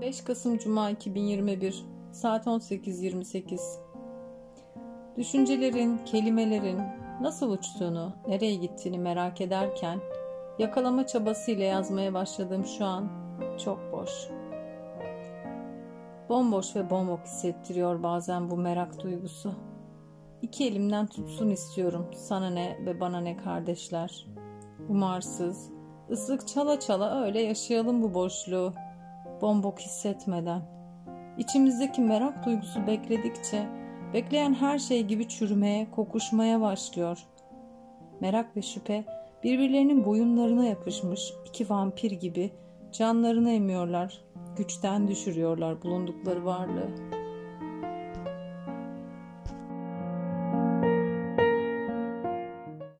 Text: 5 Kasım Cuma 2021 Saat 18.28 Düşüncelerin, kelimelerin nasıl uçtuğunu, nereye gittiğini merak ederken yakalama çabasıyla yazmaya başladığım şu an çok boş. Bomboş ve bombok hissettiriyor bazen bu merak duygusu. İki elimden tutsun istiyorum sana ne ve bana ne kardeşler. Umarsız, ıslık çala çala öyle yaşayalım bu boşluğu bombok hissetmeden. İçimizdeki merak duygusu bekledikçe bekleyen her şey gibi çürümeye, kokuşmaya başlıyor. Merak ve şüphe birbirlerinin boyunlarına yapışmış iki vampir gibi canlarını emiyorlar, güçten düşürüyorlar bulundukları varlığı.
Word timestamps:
5 0.00 0.24
Kasım 0.24 0.58
Cuma 0.58 0.90
2021 0.90 1.84
Saat 2.12 2.46
18.28 2.46 3.60
Düşüncelerin, 5.16 5.98
kelimelerin 6.04 6.80
nasıl 7.20 7.50
uçtuğunu, 7.50 8.12
nereye 8.28 8.54
gittiğini 8.54 8.98
merak 8.98 9.40
ederken 9.40 10.00
yakalama 10.58 11.06
çabasıyla 11.06 11.64
yazmaya 11.64 12.14
başladığım 12.14 12.66
şu 12.66 12.84
an 12.84 13.08
çok 13.64 13.92
boş. 13.92 14.10
Bomboş 16.28 16.76
ve 16.76 16.90
bombok 16.90 17.20
hissettiriyor 17.24 18.02
bazen 18.02 18.50
bu 18.50 18.56
merak 18.56 19.02
duygusu. 19.02 19.52
İki 20.42 20.66
elimden 20.66 21.06
tutsun 21.06 21.50
istiyorum 21.50 22.06
sana 22.14 22.50
ne 22.50 22.78
ve 22.86 23.00
bana 23.00 23.20
ne 23.20 23.36
kardeşler. 23.36 24.26
Umarsız, 24.88 25.70
ıslık 26.10 26.48
çala 26.48 26.80
çala 26.80 27.24
öyle 27.24 27.40
yaşayalım 27.40 28.02
bu 28.02 28.14
boşluğu 28.14 28.72
bombok 29.40 29.80
hissetmeden. 29.80 30.62
İçimizdeki 31.38 32.00
merak 32.00 32.46
duygusu 32.46 32.86
bekledikçe 32.86 33.66
bekleyen 34.14 34.54
her 34.54 34.78
şey 34.78 35.02
gibi 35.02 35.28
çürümeye, 35.28 35.90
kokuşmaya 35.90 36.60
başlıyor. 36.60 37.18
Merak 38.20 38.56
ve 38.56 38.62
şüphe 38.62 39.04
birbirlerinin 39.44 40.04
boyunlarına 40.04 40.64
yapışmış 40.64 41.32
iki 41.48 41.70
vampir 41.70 42.10
gibi 42.10 42.50
canlarını 42.92 43.50
emiyorlar, 43.50 44.24
güçten 44.56 45.08
düşürüyorlar 45.08 45.82
bulundukları 45.82 46.44
varlığı. 46.44 47.19